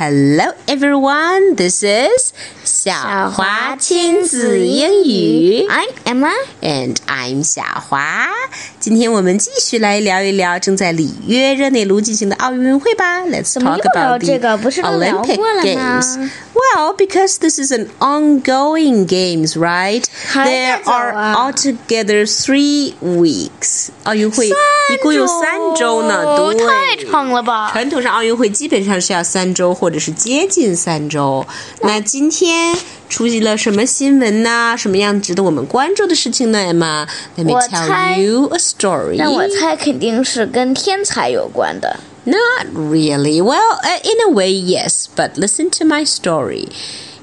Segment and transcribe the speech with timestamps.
[0.00, 2.32] Hello everyone, this is
[2.62, 5.66] 小华亲子英语。
[5.68, 6.32] I'm Emma.
[6.60, 8.28] And I'm 小华。
[8.78, 13.22] 今天我们继续来聊一聊正在里约热内卢进行的奥运会吧。
[13.22, 14.56] Let's 怎么 talk 又聊 about 这 the 个？
[14.58, 16.30] 不是都聊 Olympic 过了吗 Games.
[16.52, 20.04] Well, because this is an ongoing games, right?
[20.26, 23.88] 还在 There 走 are 啊 altogether three weeks.
[24.04, 27.70] 奥运会一共有三周呢，对，太长了吧？
[27.72, 31.45] 传统上奥运会基本上是要三周，或 者是接近三周。
[31.81, 32.75] 那今天
[33.09, 34.75] 出席了什么新闻呢？
[34.77, 39.17] 什么样值得我们关注的事情呢？Emma，Let me tell you a story.
[39.17, 41.99] 那我猜肯定是跟天才有关的。
[42.23, 43.41] Not really.
[43.41, 45.07] Well, uh, in a way, yes.
[45.15, 46.69] But listen to my story.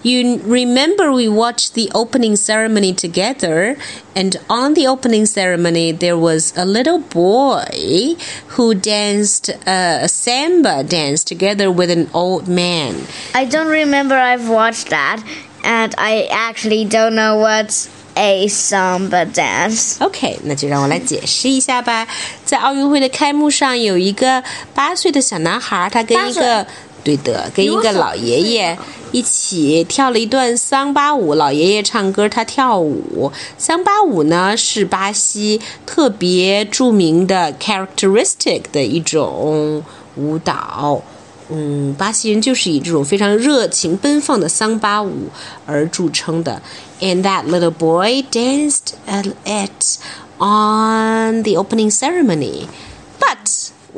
[0.04, 3.78] You remember we watched the opening ceremony together,
[4.14, 8.16] and on the opening ceremony, there was a little boy
[8.58, 13.08] who danced uh, a samba dance together with an old man.
[13.34, 15.24] I don't remember I've watched that,
[15.64, 17.88] and I actually don't know what's
[18.18, 20.04] a samba dance.
[20.04, 22.06] OK，那就让我来解释一下吧。
[22.44, 24.44] 在奥运会的开幕上，有一个
[24.76, 26.68] 八岁的小男孩，他跟一八个
[27.09, 28.79] 对的，跟一个老爷爷
[29.13, 31.33] 一起跳了一段桑巴舞。
[31.33, 33.33] 老爷爷唱歌，他跳舞。
[33.57, 39.83] 桑巴舞呢是巴西特别著名的 characteristic 的一种
[40.17, 41.01] 舞蹈。
[41.49, 45.29] 嗯，巴西人就是以这种非常热情奔放的桑巴舞
[45.65, 46.61] 而著称的。
[47.01, 49.99] And that little boy danced at it
[50.37, 52.67] on the opening ceremony.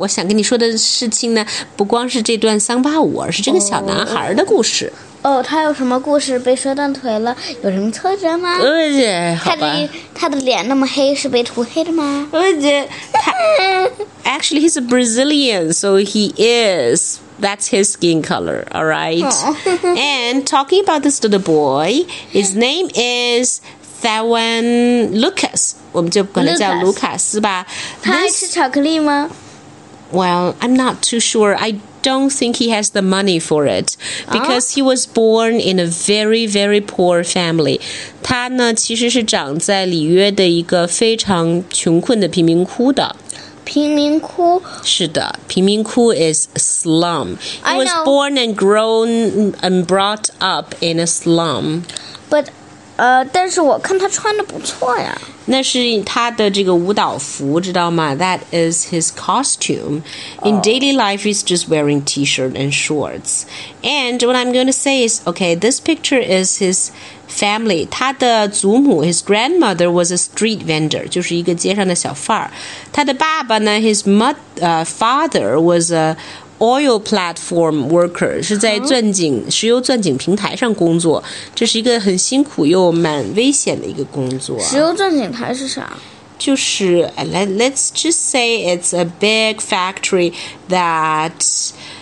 [0.00, 4.92] 我想跟你说的事情呢，不光是这段桑巴舞，而是这个小男孩的故事。
[5.22, 6.38] 哦，他有什么故事？
[6.38, 7.34] 被摔断腿了？
[7.62, 8.58] 有什么挫折吗？
[8.60, 9.56] 呃，好吧。
[9.56, 12.28] 他的他的脸那么黑，是被涂黑的吗？
[12.30, 12.40] 呃，
[13.12, 13.32] 他
[14.24, 17.18] actually he's a Brazilian, so he is.
[17.40, 19.22] That's his skin color, all right.
[19.96, 23.60] and talking about this little boy, his name is
[24.02, 25.72] Thewan Lucas.
[25.92, 27.66] 我们就管他叫 Lucas 卢卡斯吧。
[28.00, 29.28] 他爱 This 吃巧克力吗？
[30.12, 31.56] well, I'm not too sure.
[31.56, 33.96] I don't think he has the money for it
[34.30, 37.80] because he was born in a very, very poor family.
[38.22, 43.16] 他呢，其实是长在里约的一个非常穷困的贫民窟的。
[43.64, 44.62] 贫民窟。
[44.84, 47.36] 是的，贫民窟 is slum.
[47.36, 48.04] He I was know.
[48.04, 51.82] born and grown and brought up in a slum.
[52.30, 52.46] But，
[52.94, 55.20] 呃，但是我看他穿的不错呀。
[55.50, 58.14] 那是他的这个舞蹈服，知道吗？
[58.16, 60.02] That is his costume.
[60.42, 63.44] In daily life, he's just wearing t-shirt and shorts.
[63.82, 66.90] And what I'm going to say is, okay, this picture is his
[67.28, 67.86] family.
[67.88, 72.50] 他的祖母，his grandmother was a street vendor，就是一个街上的小贩儿。
[72.92, 76.16] 他的爸爸呢，his mother, uh, father was a
[76.60, 81.22] oil platform worker 是在钻井、石油钻井平台上工作，
[81.54, 84.58] 这是一个很辛苦又蛮危险的一个工作。
[84.60, 85.96] 石油钻井台是啥？
[86.38, 90.34] 就是呃 let let's just say it's a big factory
[90.68, 91.32] that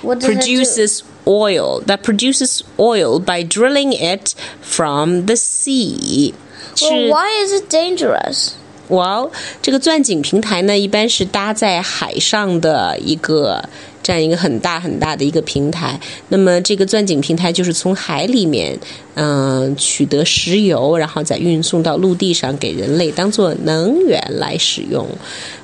[0.03, 0.59] What does it do?
[0.59, 6.34] produces oil that produces oil by drilling it from the sea.
[6.81, 8.54] Well, 是 why is it dangerous?
[8.88, 9.31] Well，
[9.62, 13.69] 这个钻井平台呢，一般是搭在海上的一个
[14.03, 15.98] 这样一个很大很大的一个平台。
[16.28, 18.78] 那么这个钻井平台就是从海里面，
[19.15, 25.06] 嗯、取得石油，然后再运送到陆地上，给人类当做能源来使用。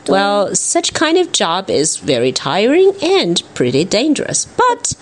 [0.06, 4.92] Well, such kind of job is very tiring and pretty dangerous, but.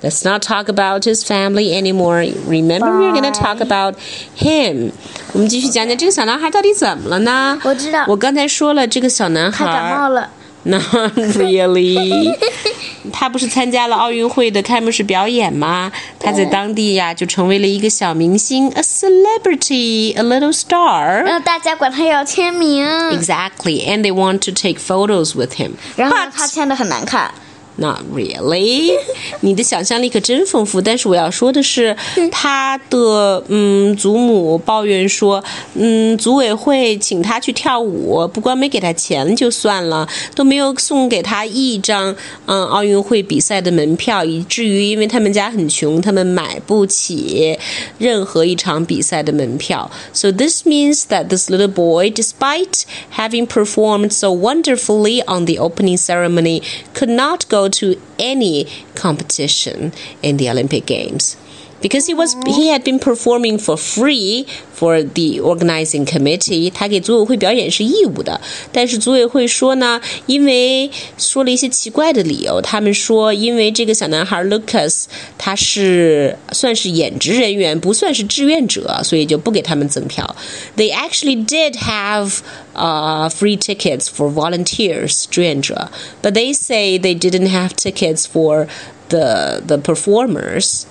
[0.00, 2.24] Let's not talk about his family anymore.
[2.46, 3.96] Remember, we're going to talk about
[4.36, 4.92] him.
[5.32, 7.58] 我们继续讲讲这个小男孩到底怎么了呢？
[7.64, 10.30] 我知道我刚才说了，这个小男他感冒孩了。
[10.64, 10.82] ，Not
[11.16, 12.36] really。
[13.12, 15.90] 他不是参加了奥运会的开幕式表演吗？
[16.18, 21.22] 他在当地呀就成为了一个小明星，a celebrity, a little star.
[21.22, 25.72] 让大家管他要签名， Exactly, and they want to take photos with him.
[25.96, 27.32] 然后 But 他签的很难看。
[27.80, 28.90] Not really，
[29.38, 30.80] 你的想象力可真丰富。
[30.80, 31.96] 但是我要说的是，
[32.32, 35.44] 他的嗯祖母抱怨说，
[35.74, 42.16] 嗯组委会请他去跳舞，不光没给他钱就算了，都没有送给他一张
[42.46, 47.56] 嗯奥运会比赛的门票，以至于因为他们家很穷，他们买不起
[47.98, 49.88] 任何一场比赛的门票。
[50.12, 52.82] So this means that this little boy, despite
[53.16, 60.37] having performed so wonderfully on the opening ceremony, could not go to any competition in
[60.37, 61.35] the Olympic Games
[61.82, 68.40] because he was he had been performing for free for the organizing committee，他给组委会表演是义务的。
[68.72, 75.04] 但是组委会说呢，因为说了一些奇怪的理由，他们说因为这个小男孩 Lucas
[75.36, 80.36] 他是算是演职人员，不算是志愿者，所以就不给他们赠票。
[80.76, 82.38] They actually did have
[82.74, 85.90] uh, free tickets for volunteers 志愿者，
[86.22, 88.66] but they say they didn't have tickets for
[89.08, 90.82] the the performers.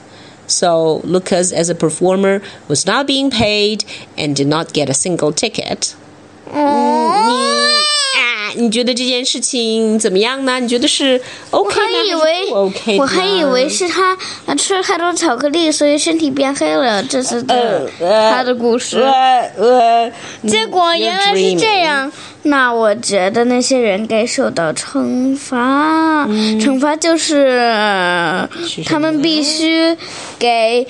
[0.51, 3.83] So Lucas, as a performer, was not being paid
[4.17, 5.93] and did not get a single ticket.
[8.55, 10.59] 你觉得这件事情怎么样呢？
[10.59, 12.17] 你觉得是 OK 我还以呢？
[12.17, 14.17] 还为是不 OK 我还以为呢是他
[14.47, 17.03] 呃吃了太多巧克力，所以身体变黑了。
[17.03, 18.99] 这是的呃他的故事。
[18.99, 20.11] 呃呃，
[20.47, 22.11] 结果原来是 You're 这 dreaming 样，
[22.44, 26.26] 那我觉得那些人该受到惩罚。
[26.60, 28.48] 惩罚就是
[28.84, 29.96] 他们必须
[30.38, 30.84] 给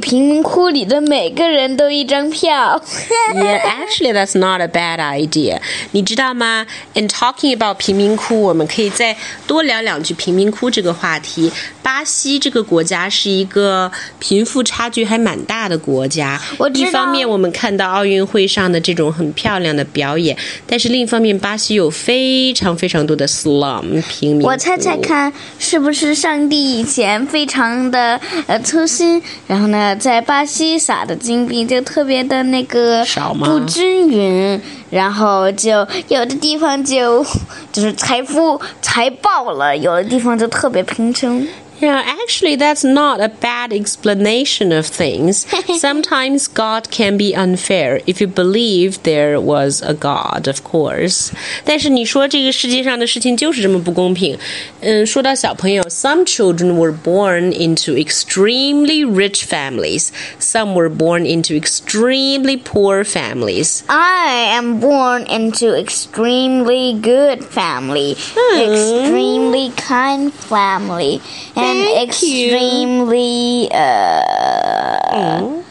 [0.00, 2.80] 贫民窟里的每个人都一张票。
[3.34, 5.60] Yeah, actually, that's not a bad idea.
[5.92, 9.16] 你知道吗？In talking about 贫民窟，我们可以再
[9.46, 11.50] 多聊两句贫民窟这个话题。
[11.82, 16.40] 巴西这个国家是一个贫富差距还蛮大的国家。
[16.58, 24.46] 我知道一方面，我们看到奥运会上的这种很漂亮的表演，但是另一方面，巴西有非常非常多的 slum 平民。
[24.46, 34.60] 我猜猜看，是不是上帝以前非常的呃粗心，然后呢，在巴西撒的金币就特别的那个少吗不均匀，
[34.90, 35.70] 然后就
[36.08, 37.24] 有的地方就
[37.72, 41.44] 就是财富财爆了，有的地方就特别贫穷。
[41.81, 45.45] Yeah, actually, that's not a bad explanation of things.
[45.77, 51.29] Sometimes God can be unfair if you believe there was a God, of course.
[51.65, 54.39] 但是你说这个世界上的事情就是这么不公平。
[54.81, 60.09] 嗯，说到小朋友，some children were born into extremely rich families.
[60.39, 63.83] Some were born into extremely poor families.
[63.85, 68.17] I am born into extremely good family,
[68.55, 71.21] extremely kind family,
[71.55, 72.49] and Thank you.
[72.51, 75.61] extremely uh,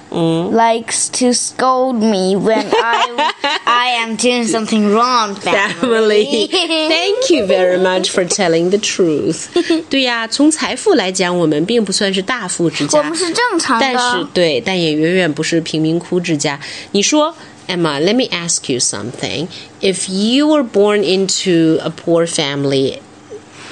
[0.50, 3.32] likes to scold me when I
[3.66, 5.34] I am doing something wrong.
[5.36, 6.48] family.
[6.48, 9.48] Thank you very much for telling the truth.
[9.90, 14.28] 对呀，从财富来讲，我们并不算是大富之家我们，是正常但是的。
[14.32, 16.58] 对，但也远远不是贫民窟之家。
[16.92, 17.34] 你说，
[17.68, 19.48] Emma, let me ask you something.
[19.80, 23.00] If you were born into a poor family,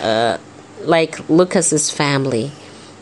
[0.02, 0.36] uh,
[0.81, 2.51] like Lucas's family,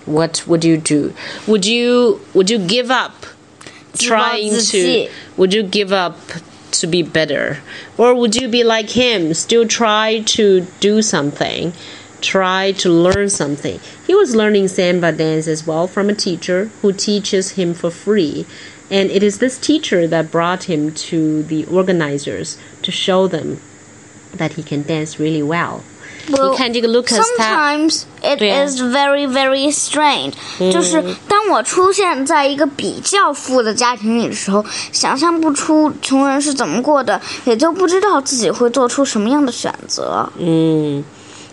[0.06, 1.14] what would you do?
[1.48, 3.26] Would you would you give up
[3.98, 5.10] trying to?
[5.38, 6.18] Would you give up
[6.72, 7.60] to be better,
[7.98, 11.74] or would you be like him, still try to do something,
[12.22, 13.80] try to learn something?
[14.06, 18.46] He was learning samba dance as well from a teacher who teaches him for free.
[18.90, 23.60] And it is this teacher that brought him to the organizers to show them
[24.34, 25.84] that he can dance really well.
[26.29, 30.33] 你看这个 Lucas，他 Sometimes it 对啊 is very very strange，、
[30.73, 40.31] 就是当我出现在一个比较富的家庭里的时候，想象不出穷人是怎么过的，也就不知道自己会做出什么样的选择。
[40.39, 41.03] Mm.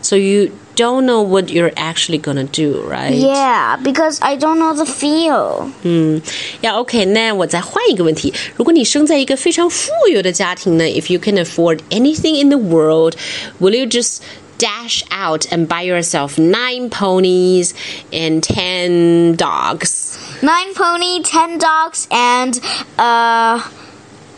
[0.01, 3.11] So you don't know what you're actually gonna do, right?
[3.11, 5.67] Yeah, because I don't know the feel.
[5.81, 6.21] 嗯，
[6.61, 10.85] 呀，OK，那我再换一个问题：如果你生在一个非常富有的家庭呢？
[10.85, 13.15] If you can afford anything in the world,
[13.59, 14.19] will you just
[14.64, 17.74] dash out and buy yourself nine ponies
[18.10, 20.18] and ten dogs?
[20.42, 22.58] Nine pony, ten dogs, and
[22.98, 23.60] uh,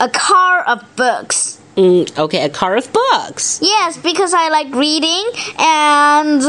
[0.00, 1.60] a car of books.
[1.76, 3.60] Mm, okay, a car of books.
[3.62, 5.24] Yes, because I like reading
[5.58, 6.42] and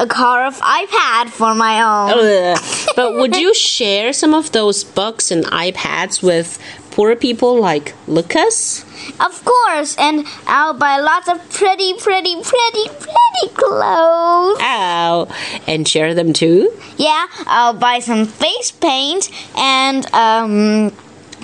[0.00, 2.56] a car of iPad for my own.
[2.96, 6.58] But would you share some of those books and iPads with
[6.91, 8.83] poor people like Lucas?
[9.19, 14.57] Of course, and I'll buy lots of pretty, pretty, pretty, pretty clothes.
[14.59, 15.27] Oh,
[15.67, 16.71] and share them too?
[16.97, 20.91] Yeah, I'll buy some face paint and um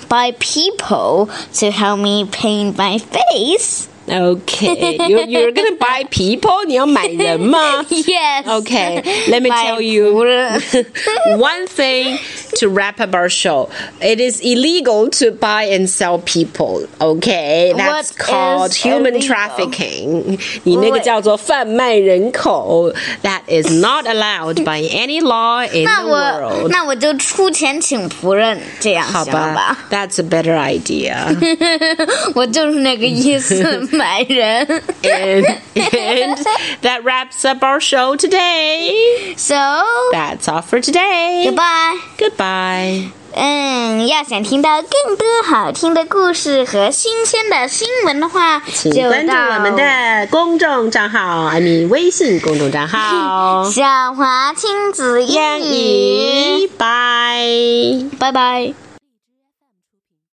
[0.08, 3.88] buy people to help me paint my face.
[4.06, 6.64] Okay, you're, you're gonna buy people?
[6.66, 7.82] 你要买人吗？
[7.88, 8.46] Yes.
[8.46, 12.18] Okay, let me My tell you poor- one thing
[12.58, 13.68] to wrap up our show.
[14.00, 16.86] It is illegal to buy and sell people.
[17.00, 19.28] Okay, that's What called is human illegal?
[19.28, 20.38] trafficking.
[20.64, 21.02] 你那个 Wait.
[21.04, 22.92] 叫做贩卖人口.
[23.22, 26.70] That is not allowed by any law in 那 the 我 world.
[26.70, 29.78] 那我就出钱请仆人，这样好行了吧？
[29.90, 31.14] That's a better idea.
[32.34, 34.66] 我就是那个意思，买人。
[35.02, 35.44] and,
[35.74, 36.38] and
[36.82, 39.34] that wraps up our show today.
[39.36, 39.54] So
[40.12, 41.44] That's all for today.
[41.46, 41.98] goodbye.
[42.29, 42.37] Goodbye.
[42.37, 43.11] 拜。
[43.31, 57.45] 嗯，要想听到更多好听的故事和新鲜的新闻的话，就请关注我们的公众账号，艾米微信公众账号小华亲子英英语，拜，
[58.19, 58.31] 拜。
[58.31, 58.88] 拜拜。